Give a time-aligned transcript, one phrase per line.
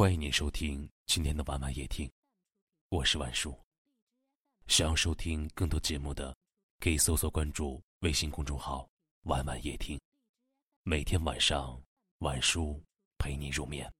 [0.00, 2.10] 欢迎您收听今天的晚晚夜听，
[2.88, 3.54] 我是晚叔。
[4.66, 6.34] 想要收听更多节目的，
[6.78, 8.88] 可以搜索关注微信公众号
[9.28, 10.00] “晚晚夜听”，
[10.84, 11.78] 每天晚上
[12.20, 12.82] 晚叔
[13.18, 13.92] 陪你入眠。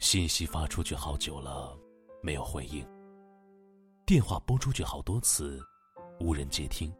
[0.00, 1.78] 信息发出去好久了，
[2.24, 2.99] 没有回应。
[4.10, 5.64] 电话拨出去好多次，
[6.18, 6.92] 无人接听。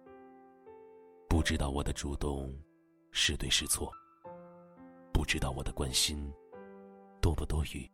[1.29, 2.57] 不知道我的主动
[3.11, 3.93] 是对是错，
[5.13, 6.33] 不知道我的关心
[7.21, 7.91] 多不多余。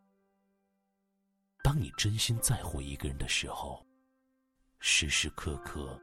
[1.63, 3.83] 当你真心在乎一个人的时候，
[4.77, 5.99] 时时刻刻、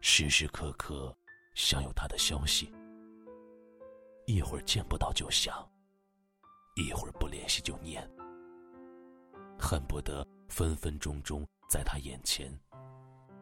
[0.00, 1.16] 时时刻刻
[1.54, 2.74] 想有他的消息，
[4.26, 5.54] 一会儿见不到就想，
[6.74, 8.02] 一会儿不联系就念，
[9.56, 11.46] 恨不得分分钟钟。
[11.70, 12.52] 在他眼前，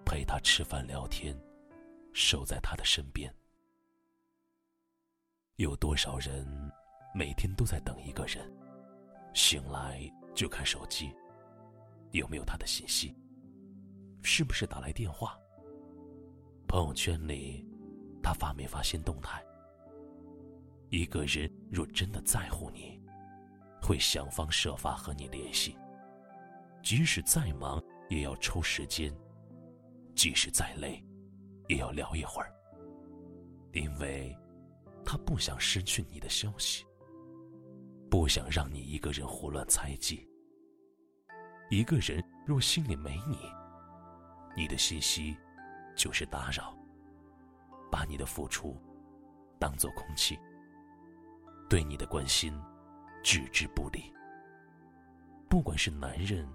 [0.05, 1.35] 陪他吃饭聊天，
[2.13, 3.35] 守在他的身边。
[5.57, 6.47] 有多少人
[7.15, 8.47] 每天都在等一个人，
[9.33, 9.99] 醒来
[10.35, 11.11] 就看手机，
[12.11, 13.17] 有没有他的信息？
[14.23, 15.35] 是不是打来电话？
[16.67, 17.67] 朋友圈里，
[18.23, 19.43] 他发没发新动态？
[20.91, 23.01] 一个人若真的在乎你，
[23.81, 25.75] 会想方设法和你联系，
[26.83, 27.83] 即使再忙。
[28.09, 29.15] 也要抽时间，
[30.15, 31.05] 即使再累，
[31.69, 32.53] 也要聊一会儿。
[33.73, 34.37] 因为，
[35.05, 36.87] 他不想失去你的消息，
[38.11, 40.27] 不想让你一个人胡乱猜忌。
[41.71, 43.39] 一个人若心里没你，
[44.57, 45.37] 你的信息
[45.95, 46.75] 就是打扰，
[47.91, 48.75] 把你的付出
[49.59, 50.39] 当做空气，
[51.69, 52.59] 对你的关心
[53.23, 54.11] 置之不理。
[55.47, 56.49] 不管是男人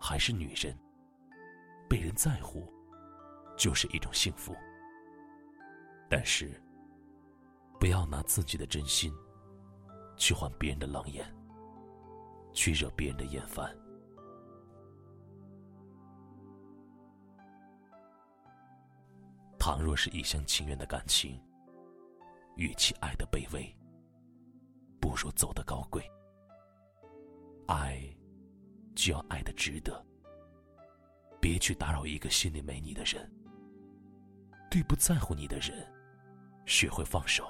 [0.00, 0.74] 还是女人。
[1.88, 2.72] 被人在乎，
[3.56, 4.54] 就是一种幸福。
[6.08, 6.60] 但是，
[7.80, 9.12] 不要拿自己的真心
[10.16, 11.26] 去换别人的冷眼，
[12.52, 13.76] 去惹别人的厌烦。
[19.58, 21.42] 倘若是一厢情愿的感情，
[22.54, 23.76] 与其爱的卑微，
[25.00, 26.08] 不如走得高贵。
[27.66, 28.00] 爱，
[28.94, 30.06] 就要爱的值得。
[31.48, 33.30] 别去打扰一个心里没你的人，
[34.68, 35.86] 对不在乎你的人，
[36.64, 37.48] 学会放手，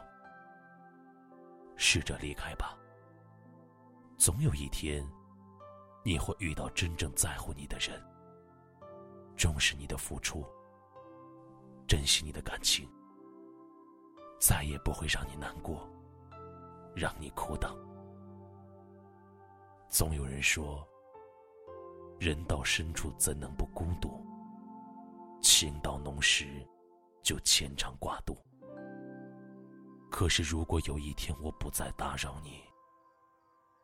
[1.77, 2.77] 试着离开吧。
[4.19, 5.03] 总有一天，
[6.05, 7.99] 你会遇到真正在乎你的人，
[9.35, 10.45] 重视你的付出，
[11.89, 12.87] 珍惜你的感情，
[14.39, 15.89] 再也不会让你难过，
[16.95, 17.75] 让你苦等。
[19.89, 20.87] 总有人说。
[22.19, 24.25] 人到深处怎能不孤独？
[25.43, 26.67] 情到浓时，
[27.23, 28.37] 就牵肠挂肚。
[30.11, 32.63] 可是如果有一天我不再打扰你，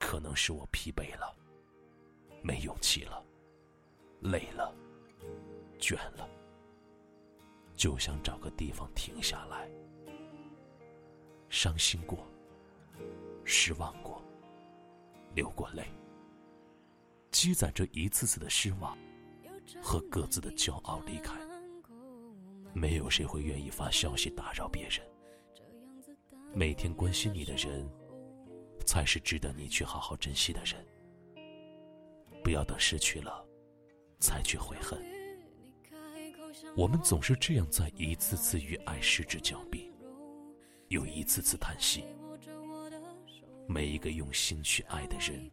[0.01, 1.37] 可能是我疲惫了，
[2.43, 3.23] 没勇气了，
[4.21, 4.75] 累了，
[5.79, 6.29] 倦了，
[7.77, 9.71] 就想找个地方停下来。
[11.51, 12.27] 伤心过，
[13.45, 14.23] 失望过，
[15.35, 15.87] 流过泪。
[17.43, 18.97] 积攒着一次次的失望
[19.83, 21.35] 和各自的骄傲离开，
[22.73, 25.01] 没有谁会愿意发消息打扰别人。
[26.55, 27.85] 每天关心你的人，
[28.87, 30.87] 才是值得你去好好珍惜的人。
[32.45, 33.45] 不要等失去了，
[34.21, 35.03] 才去悔恨。
[36.77, 39.91] 我们总是这样在一次次与爱失之交臂，
[40.91, 42.05] 又一次次叹息。
[43.67, 45.51] 每一个用心去爱的人。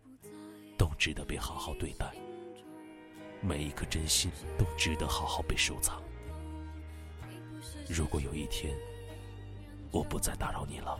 [0.79, 2.09] 都值得被好好对待，
[3.41, 6.01] 每一颗真心都值得好好被收藏。
[7.89, 8.73] 如果有一天
[9.91, 10.97] 我不再打扰你了，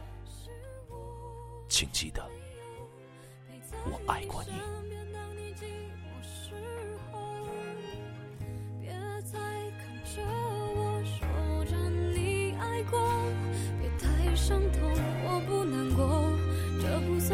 [1.70, 2.30] 请记得
[3.86, 4.52] 我爱过你。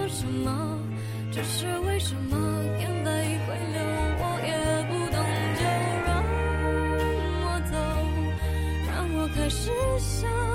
[0.07, 0.94] 什么。
[1.35, 2.37] 只是为什么？
[2.79, 3.11] 眼泪
[3.45, 3.81] 会流，
[4.21, 4.55] 我也
[4.87, 5.19] 不懂，
[5.59, 5.61] 就
[6.07, 6.09] 让
[7.43, 7.75] 我走，
[8.87, 10.54] 让我开始想。